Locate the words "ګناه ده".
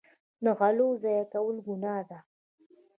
1.67-2.19